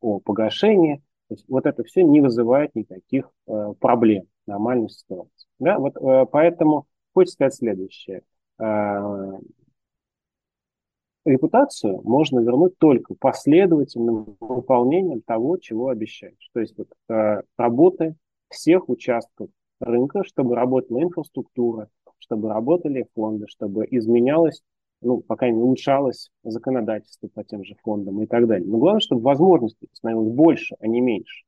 [0.00, 1.02] о погашении.
[1.28, 5.48] То есть вот это все не вызывает никаких э, проблем, нормальной ситуации.
[5.58, 5.78] Да?
[5.78, 8.22] Вот, э, поэтому хочется сказать следующее.
[8.58, 9.38] Э,
[11.24, 16.50] репутацию можно вернуть только последовательным выполнением того, чего обещаешь.
[16.52, 18.16] То есть вот, э, работы
[18.48, 19.48] всех участков
[19.80, 21.88] рынка, чтобы работала инфраструктура,
[22.22, 24.62] чтобы работали фонды, чтобы изменялось,
[25.00, 28.66] ну, пока не улучшалось законодательство по тем же фондам и так далее.
[28.66, 31.44] Но главное, чтобы возможностей становилось больше, а не меньше.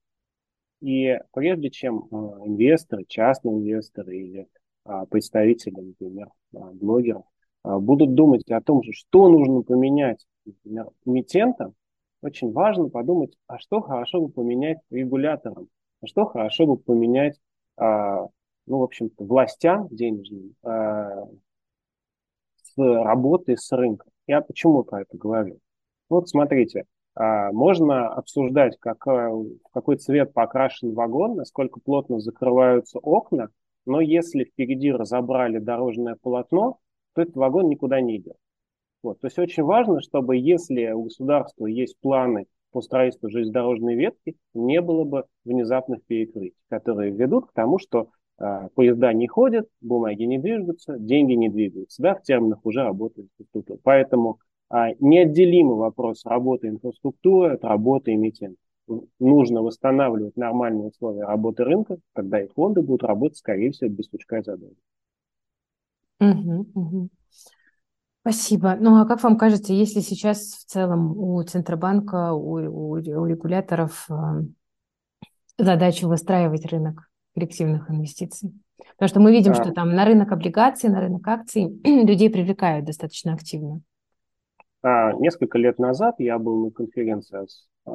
[0.80, 4.48] И прежде чем э, инвесторы, частные инвесторы или
[4.84, 7.24] э, представители, например, э, блогеров,
[7.62, 11.74] будут думать о том, что нужно поменять, например, эмитентам,
[12.20, 15.68] очень важно подумать, а что хорошо бы поменять регуляторам,
[16.04, 17.38] что хорошо бы поменять,
[17.78, 18.26] а,
[18.66, 21.26] ну, в общем-то, властям денежным а,
[22.62, 24.10] с работы с рынком.
[24.26, 25.58] Я почему про это говорю?
[26.08, 33.50] Вот смотрите, а, можно обсуждать, как, в какой цвет покрашен вагон, насколько плотно закрываются окна,
[33.86, 36.78] но если впереди разобрали дорожное полотно,
[37.14, 38.36] то этот вагон никуда не идет.
[39.02, 39.20] Вот.
[39.20, 44.80] То есть очень важно, чтобы если у государства есть планы по строительству железнодорожной ветки не
[44.80, 50.38] было бы внезапных перекрытий, которые ведут к тому, что э, поезда не ходят, бумаги не
[50.38, 52.02] движутся, деньги не двигаются.
[52.02, 53.78] Да, в терминах уже работает инфраструктура.
[53.82, 54.40] Поэтому
[54.72, 58.58] э, неотделимый вопрос работы инфраструктуры от работы эмитента.
[59.18, 64.38] Нужно восстанавливать нормальные условия работы рынка, тогда и фонды будут работать, скорее всего, без сучка
[64.38, 64.76] и задания.
[66.20, 67.08] Угу, угу.
[68.20, 68.76] Спасибо.
[68.80, 74.06] Ну а как вам кажется, если сейчас в целом у Центробанка, у, у, у регуляторов
[74.10, 74.14] э,
[75.58, 78.52] задача выстраивать рынок коллективных инвестиций?
[78.92, 79.54] Потому что мы видим, а...
[79.54, 83.80] что там на рынок облигаций, на рынок акций людей привлекают достаточно активно.
[84.82, 87.46] А, несколько лет назад я был на конференции,
[87.86, 87.90] э,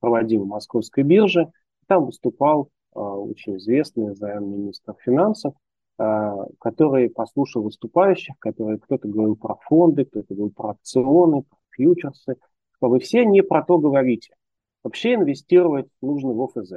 [0.00, 1.50] проводимой Московской бирже.
[1.86, 5.54] Там выступал э, очень известный замминистр финансов
[5.98, 12.36] а, который послушал выступающих, которые кто-то говорил про фонды, кто-то говорил про опционы, про фьючерсы,
[12.82, 14.34] вы все не про то говорите.
[14.82, 16.72] Вообще инвестировать нужно в ОФЗ.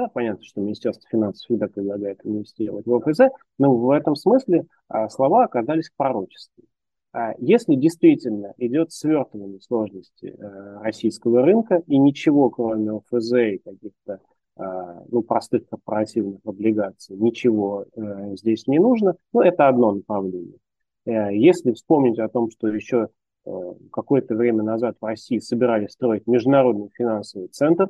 [0.00, 3.20] Да, понятно, что Министерство финансов всегда предлагает инвестировать в ОФЗ,
[3.58, 6.64] но в этом смысле а, слова оказались пророческими.
[7.12, 14.20] А если действительно идет свертывание сложности э, российского рынка и ничего, кроме ОФЗ и каких-то
[14.56, 20.56] а, ну, простых корпоративных облигаций, ничего э, здесь не нужно, но это одно направление.
[21.04, 23.08] Э, если вспомнить о том, что еще
[23.90, 27.88] какое-то время назад в России собирались строить международный финансовый центр,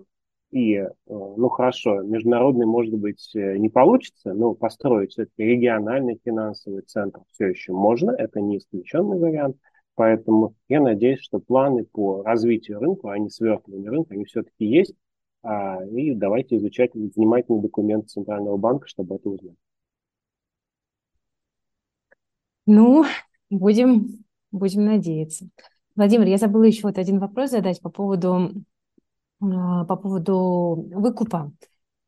[0.51, 7.47] и, ну хорошо, международный, может быть, не получится, но построить все-таки региональный финансовый центр все
[7.49, 9.57] еще можно, это не исключенный вариант.
[9.95, 14.95] Поэтому я надеюсь, что планы по развитию рынка, а не свертыванию рынка, они все-таки есть,
[15.43, 19.57] и давайте изучать внимательный документ Центрального банка, чтобы это узнать.
[22.67, 23.05] Ну,
[23.51, 25.49] будем, будем надеяться.
[25.97, 28.53] Владимир, я забыла еще вот один вопрос задать по поводу,
[29.41, 31.51] по поводу выкупа.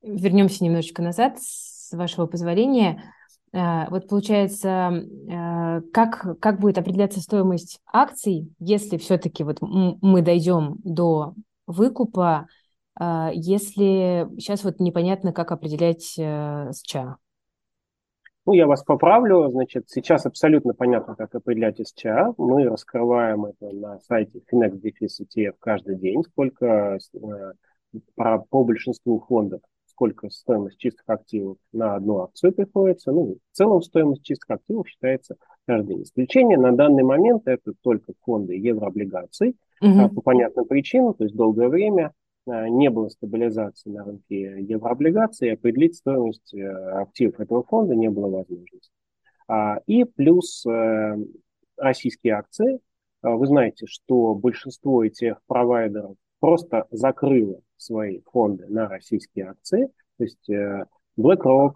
[0.02, 3.02] Вернемся немножечко назад, с вашего позволения.
[3.52, 5.02] А, вот получается,
[5.92, 11.34] как, как будет определяться стоимость акций, если все-таки вот мы дойдем до
[11.66, 12.46] выкупа,
[13.00, 17.16] если сейчас вот непонятно, как определять СЧА?
[18.44, 19.48] Ну, я вас поправлю.
[19.50, 22.34] Значит, сейчас абсолютно понятно, как определять СЧА.
[22.38, 27.52] Мы раскрываем это на сайте Finex ETF каждый день, сколько э,
[28.16, 33.12] по, по большинству фондов, сколько стоимость чистых активов на одну акцию приходится.
[33.12, 36.02] Ну, в целом стоимость чистых активов считается каждый день.
[36.02, 40.08] Исключение на данный момент это только фонды еврооблигаций угу.
[40.16, 42.12] по понятным причинам, то есть долгое время
[42.46, 48.28] не было стабилизации на рынке еврооблигаций, и определить стоимость э, активов этого фонда не было
[48.28, 48.90] возможности.
[49.48, 51.16] А, и плюс э,
[51.76, 52.80] российские акции.
[53.22, 59.88] А, вы знаете, что большинство этих провайдеров просто закрыло свои фонды на российские акции.
[60.18, 60.50] То есть
[61.18, 61.74] BlackRock,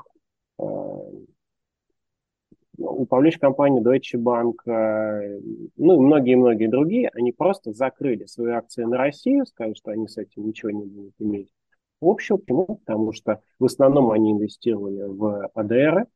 [2.96, 5.40] управляющая компания Deutsche Bank, э,
[5.76, 10.16] ну и многие-многие другие, они просто закрыли свои акции на Россию, сказали, что они с
[10.16, 11.52] этим ничего не будут иметь
[12.00, 12.76] общего, почему?
[12.84, 16.06] Потому что в основном они инвестировали в АДР,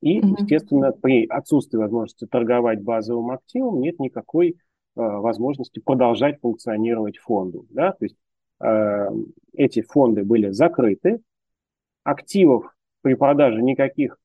[0.00, 0.36] и, mm-hmm.
[0.38, 4.54] естественно, при отсутствии возможности торговать базовым активом нет никакой э,
[4.94, 7.66] возможности продолжать функционировать фонду.
[7.70, 7.92] Да?
[7.92, 8.16] То есть
[8.60, 9.08] э,
[9.54, 11.20] эти фонды были закрыты,
[12.04, 14.18] активов при продаже никаких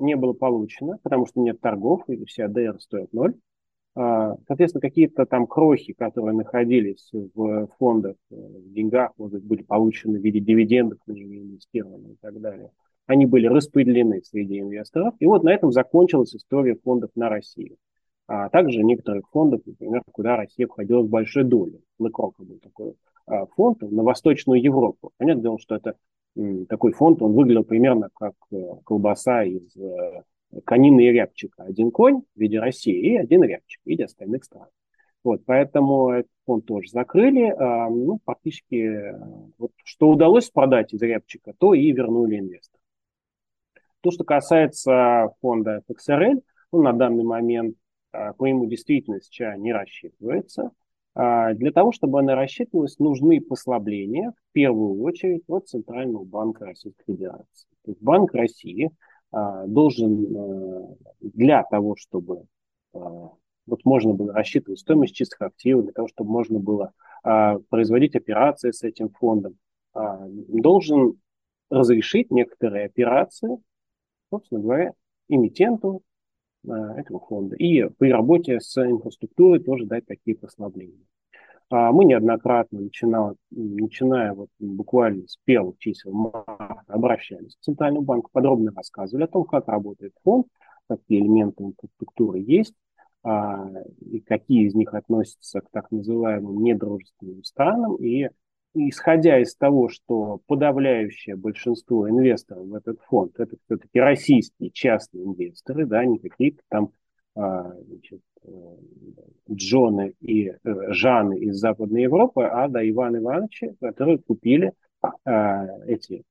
[0.00, 3.34] не было получено, потому что нет торгов, и все АДР стоят ноль.
[3.94, 9.62] А, соответственно, какие-то там крохи, которые находились в фондах, э, в деньгах, может быть, были
[9.62, 12.70] получены в виде дивидендов на них инвестированы и так далее,
[13.06, 15.14] они были распределены среди инвесторов.
[15.18, 17.76] И вот на этом закончилась история фондов на Россию.
[18.28, 21.80] А также некоторых фондов, например, куда Россия входила с большой долей.
[21.98, 22.94] BlackRock был такой
[23.26, 25.10] а, фонд на Восточную Европу.
[25.16, 25.96] Понятное дело, что это
[26.68, 30.22] такой фонд, он выглядел примерно как э, колбаса из э,
[30.64, 31.64] конины и рябчика.
[31.64, 34.68] Один конь в виде России и один рябчик в виде остальных стран.
[35.24, 37.50] Вот, поэтому этот фонд тоже закрыли.
[37.50, 39.18] А, ну, практически э,
[39.58, 42.82] вот, что удалось продать из рябчика, то и вернули инвесторам.
[44.00, 47.76] То, что касается фонда FXRL, он на данный момент
[48.12, 50.70] а, по ему действительно сейчас не рассчитывается.
[51.18, 57.12] А, для того, чтобы она рассчитывалась, нужны послабления, в первую очередь, от Центрального банка Российской
[57.12, 57.66] Федерации.
[57.84, 58.92] То есть Банк России
[59.32, 62.44] а, должен а, для того, чтобы
[62.92, 66.92] вот можно было рассчитывать стоимость чистых активов, для того, чтобы можно было
[67.68, 69.58] производить операции с этим фондом,
[69.92, 71.20] должен
[71.68, 73.58] разрешить некоторые операции,
[74.30, 74.92] собственно говоря,
[75.28, 76.02] эмитенту
[76.72, 77.56] этого фонда.
[77.56, 81.04] И при работе с инфраструктурой тоже дать такие послабления.
[81.70, 88.30] А мы неоднократно, начинали, начиная вот буквально с первых чисел марта, обращались к Центральному банку,
[88.32, 90.46] подробно рассказывали о том, как работает фонд,
[90.88, 92.74] какие элементы инфраструктуры есть,
[93.22, 93.68] а,
[94.00, 97.96] и какие из них относятся к так называемым недружественным странам.
[97.96, 98.28] И
[98.74, 105.86] исходя из того, что подавляющее большинство инвесторов в этот фонд это все-таки российские частные инвесторы,
[105.86, 106.90] да, не какие-то там
[107.34, 108.48] а, значит, э,
[109.50, 116.24] Джоны и э, Жаны из Западной Европы, а до Ивана Ивановича, которые купили а, эти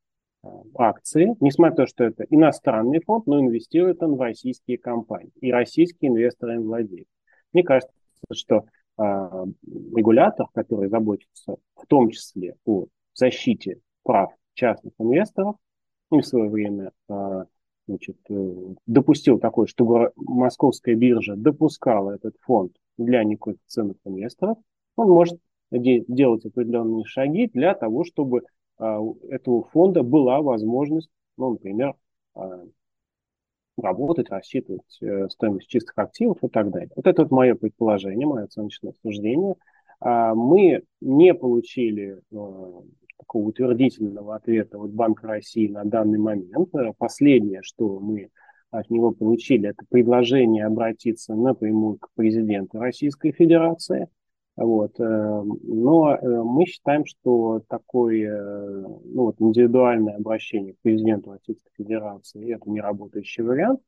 [0.44, 5.32] а, акции, несмотря на то, что это иностранный фонд, но инвестирует он в российские компании,
[5.40, 7.08] и российские инвесторы им владеют.
[7.54, 7.94] Мне кажется,
[8.34, 8.66] что
[8.98, 15.56] регулятор, который заботится в том числе о защите прав частных инвесторов,
[16.10, 17.46] ну, в свое время а,
[17.88, 18.54] значит, э,
[18.86, 24.58] допустил такое, чтобы московская биржа допускала этот фонд для неквалифицированных инвесторов,
[24.96, 28.44] он может делать определенные шаги для того, чтобы
[28.80, 31.96] у этого фонда была возможность, ну, например,
[33.78, 36.90] работать, рассчитывать э, стоимость чистых активов и так далее.
[36.96, 39.56] Вот это вот мое предположение, мое оценочное суждение.
[40.00, 42.72] А, мы не получили э,
[43.18, 46.70] такого утвердительного ответа от Банка России на данный момент.
[46.98, 48.30] Последнее, что мы
[48.72, 54.08] от него получили, это предложение обратиться напрямую к президенту Российской Федерации.
[54.58, 55.00] Вот.
[55.00, 62.70] Э, но мы считаем, что такое ну, вот, индивидуальное обращение к президенту Российской Федерации– это
[62.70, 63.80] не работающий вариант.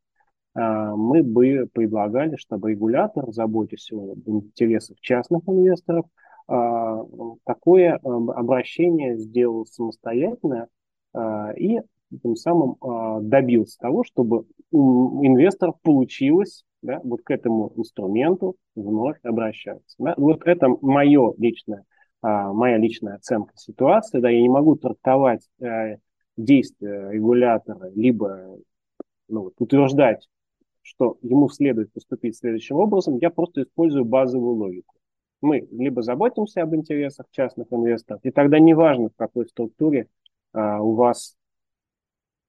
[0.55, 6.05] А, мы бы предлагали, чтобы регулятор, заботясь о интересах частных инвесторов,
[6.47, 7.03] а,
[7.45, 10.67] такое обращение сделал самостоятельно
[11.13, 11.79] а, и
[12.17, 12.75] тем самым
[13.29, 19.95] добился того, чтобы у инвесторов получилось да, вот к этому инструменту вновь обращаться.
[19.99, 20.13] Да.
[20.17, 21.83] Вот это мое личное,
[22.21, 24.19] моя личная оценка ситуации.
[24.19, 25.97] Да, я не могу трактовать э,
[26.37, 28.57] действия регулятора, либо
[29.27, 30.27] ну, утверждать
[30.89, 34.95] что ему следует поступить следующим образом, я просто использую базовую логику.
[35.39, 40.07] Мы либо заботимся об интересах частных инвесторов, и тогда неважно, в какой структуре
[40.51, 41.38] а, у вас, а,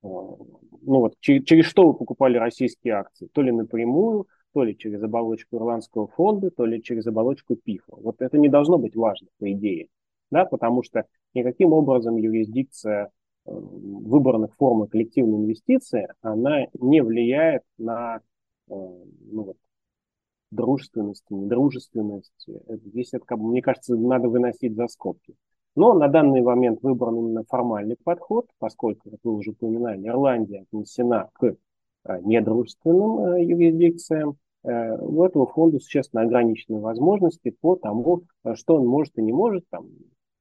[0.02, 0.48] ну
[0.82, 5.56] вот, через, через что вы покупали российские акции, то ли напрямую, то ли через оболочку
[5.56, 7.96] ирландского фонда, то ли через оболочку ПИФа.
[7.96, 9.88] Вот это не должно быть важно, по идее,
[10.30, 13.10] да, потому что никаким образом юрисдикция э,
[13.52, 18.20] выбранных форм коллективной инвестиции, она не влияет на э,
[18.68, 19.56] ну, вот,
[20.50, 22.48] дружественность, недружественность.
[22.68, 25.34] Здесь, это, мне кажется, надо выносить за скобки.
[25.76, 31.30] Но на данный момент выбран именно формальный подход, поскольку, как вы уже упоминали, Ирландия отнесена
[31.34, 38.76] к э, недружественным юрисдикциям, Э, у этого фонда существенно ограниченные возможности по тому, э, что
[38.76, 39.64] он может и не может.
[39.70, 39.86] Там,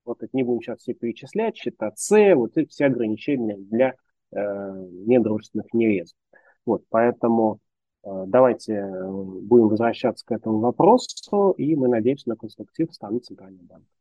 [0.06, 3.96] вот это не будем сейчас все перечислять, счета С, вот эти все ограничения для
[4.32, 6.18] э, недружественных нерезов.
[6.66, 7.60] Вот, поэтому
[8.04, 13.64] э, давайте э, будем возвращаться к этому вопросу, и мы надеемся на конструктив страны Центрального
[13.64, 13.99] банка.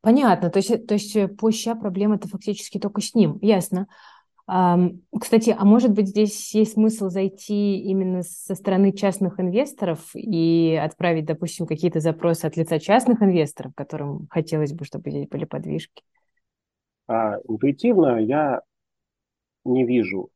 [0.00, 0.50] Понятно.
[0.50, 3.38] То есть, то есть по ща проблема это фактически только с ним.
[3.42, 3.88] Ясно.
[4.48, 11.24] Кстати, а может быть здесь есть смысл зайти именно со стороны частных инвесторов и отправить,
[11.24, 16.04] допустим, какие-то запросы от лица частных инвесторов, которым хотелось бы, чтобы здесь были подвижки?
[17.08, 18.60] А, интуитивно я
[19.64, 20.30] не вижу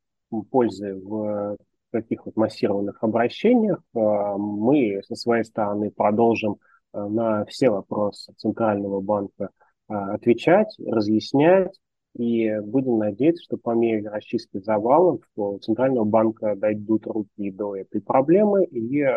[0.51, 1.57] пользы в
[1.92, 3.80] таких вот массированных обращениях.
[3.94, 6.57] А, мы со своей стороны продолжим
[6.93, 9.51] на все вопросы Центрального банка
[9.88, 11.78] а, отвечать, разъяснять,
[12.18, 18.01] и будем надеяться, что по мере расчистки завалов у Центрального банка дойдут руки до этой
[18.01, 19.14] проблемы, и э,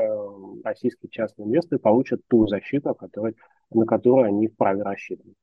[0.64, 3.36] российские частные инвесторы получат ту защиту, который,
[3.72, 5.36] на которую они вправе рассчитывать.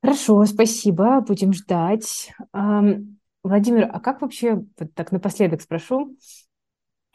[0.00, 2.30] Хорошо, спасибо, будем ждать.
[2.52, 6.16] Владимир, а как вообще, вот так напоследок спрошу,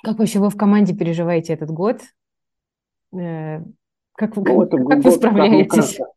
[0.04, 2.02] как вообще вы в команде переживаете этот год?
[3.14, 3.60] Э,
[4.14, 5.98] как, ну, как, как вы справляетесь?
[5.98, 6.08] Как,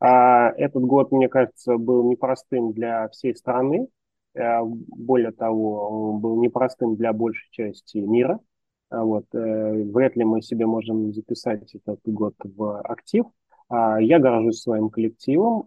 [0.00, 3.88] а этот год, мне кажется, был непростым для всей страны.
[4.34, 8.40] Э, более того, он был непростым для большей части мира.
[8.90, 9.26] А вот.
[9.34, 13.26] Э, вряд ли мы себе можем записать этот год в актив.
[13.68, 15.64] А я горжусь своим коллективом.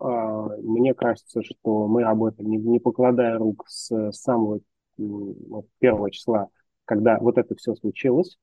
[0.61, 4.59] Мне кажется, что мы работали, не покладая рук с самого
[5.79, 6.49] первого числа,
[6.85, 8.37] когда вот это все случилось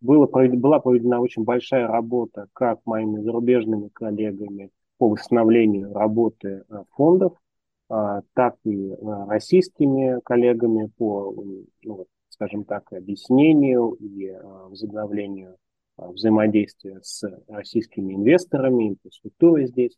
[0.00, 7.32] было, была проведена очень большая работа как моими зарубежными коллегами по восстановлению работы э, фондов,
[7.88, 8.96] а, так и э,
[9.28, 11.34] российскими коллегами по,
[11.84, 15.56] ну, скажем так, объяснению и э, возобновлению
[15.96, 19.96] взаимодействия с российскими инвесторами, инфраструктурой здесь.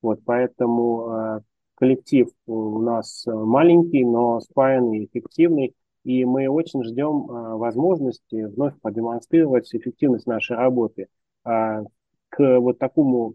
[0.00, 1.42] Вот, поэтому
[1.74, 5.74] коллектив у нас маленький, но спаянный и эффективный.
[6.04, 11.08] И мы очень ждем а, возможности вновь продемонстрировать эффективность нашей работы.
[11.44, 11.82] А,
[12.28, 13.34] к вот такому,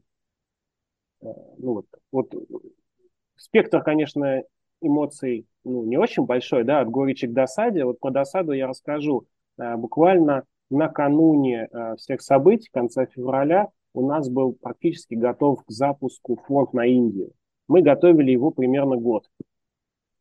[1.21, 2.33] а, ну вот, вот
[3.35, 4.43] спектр, конечно,
[4.81, 7.85] эмоций ну, не очень большой, да, от горечи к досаде.
[7.85, 9.25] Вот про досаду я расскажу.
[9.57, 16.39] А, буквально накануне а, всех событий, конца февраля, у нас был практически готов к запуску
[16.47, 17.31] фонд на Индию.
[17.67, 19.25] Мы готовили его примерно год.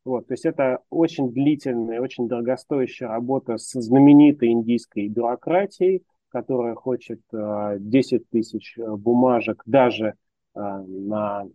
[0.05, 7.21] Вот, то есть это очень длительная, очень дорогостоящая работа с знаменитой индийской бюрократией, которая хочет
[7.33, 10.13] э, 10 тысяч э, бумажек даже
[10.53, 11.45] э, на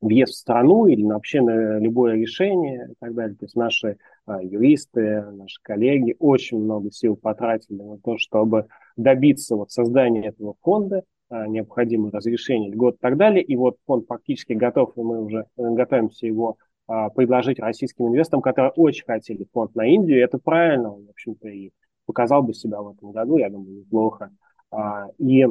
[0.00, 3.36] въезд в страну или вообще на любое решение и так далее.
[3.36, 3.98] То есть наши
[4.28, 10.54] э, юристы, наши коллеги очень много сил потратили на то, чтобы добиться вот создания этого
[10.62, 13.42] фонда, э, необходимое разрешение льгот и так далее.
[13.42, 16.69] И вот фонд практически готов, и мы уже готовимся его а,
[17.14, 20.24] предложить российским инвесторам, которые очень хотели фонд на Индию.
[20.24, 21.70] Это правильно, в общем-то, и
[22.06, 24.30] показал бы себя в этом году, я думаю, неплохо.
[24.72, 25.46] А, и,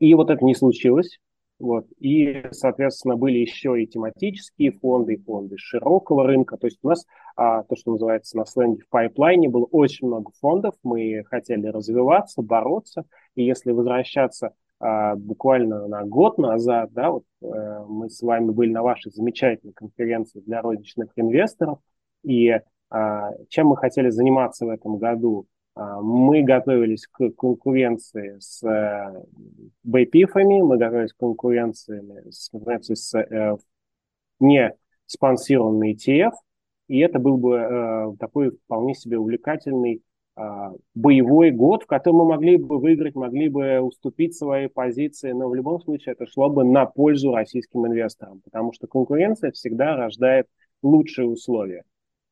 [0.00, 1.20] и вот это не случилось.
[1.60, 1.86] Вот.
[1.98, 6.56] И, соответственно, были еще и тематические фонды, и фонды широкого рынка.
[6.56, 7.06] То есть у нас
[7.36, 10.74] а, то, что называется на сленге в пайплайне, было очень много фондов.
[10.82, 13.04] Мы хотели развиваться, бороться.
[13.34, 18.72] И если возвращаться а, буквально на год назад, да, вот э, мы с вами были
[18.72, 21.78] на вашей замечательной конференции для розничных инвесторов,
[22.22, 22.60] и
[22.90, 25.46] а, чем мы хотели заниматься в этом году?
[25.74, 29.22] А, мы готовились к конкуренции с э,
[29.84, 33.56] бэйпифами, мы готовились к конкуренции с, конкуренции с э,
[34.40, 34.74] не
[35.06, 36.32] спонсированный ETF,
[36.88, 40.09] и это был бы такой вполне себе увлекательный а,
[40.94, 45.54] боевой год, в котором мы могли бы выиграть, могли бы уступить свои позиции, но в
[45.54, 50.46] любом случае это шло бы на пользу российским инвесторам, потому что конкуренция всегда рождает
[50.82, 51.84] лучшие условия.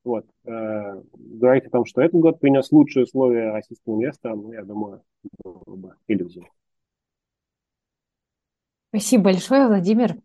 [0.04, 0.24] Вот.
[0.46, 5.02] Э, говорить о том, что этот год принес лучшие условия российским инвесторам, ну, я думаю,
[5.44, 6.48] было бы иллюзией.
[8.88, 10.16] Спасибо большое, Владимир.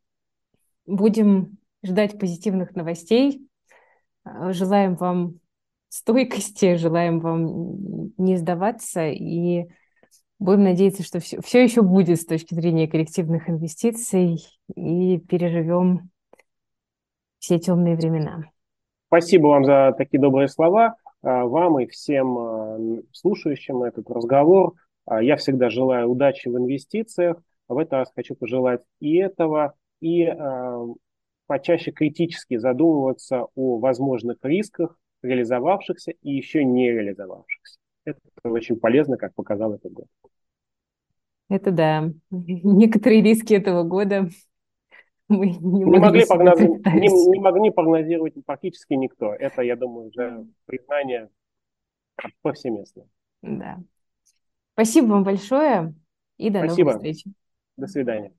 [0.86, 3.46] Будем ждать позитивных новостей.
[4.26, 5.42] Желаем вам
[5.94, 9.68] стойкости, желаем вам не сдаваться и
[10.40, 14.44] будем надеяться, что все, все еще будет с точки зрения коллективных инвестиций
[14.76, 16.10] и переживем
[17.38, 18.42] все темные времена.
[19.08, 20.96] Спасибо вам за такие добрые слова.
[21.22, 22.80] А, вам и всем а,
[23.12, 24.74] слушающим этот разговор.
[25.06, 27.38] А, я всегда желаю удачи в инвестициях.
[27.68, 30.28] В этот раз хочу пожелать и этого, и
[31.48, 37.80] почаще критически задумываться о возможных рисках, реализовавшихся и еще не реализовавшихся.
[38.06, 40.08] Это очень полезно, как показал этот год.
[41.50, 42.12] Это да.
[42.32, 44.30] Некоторые риски этого года
[45.28, 49.34] мы не, не могли, прогнозировать, не, не могли прогнозировать практически никто.
[49.34, 51.30] Это, я думаю, уже признание
[52.42, 53.08] повсеместное.
[53.42, 53.80] Да.
[54.74, 55.94] Спасибо вам большое
[56.38, 56.92] и до Спасибо.
[56.92, 57.24] новых встреч.
[57.78, 58.34] До свидания.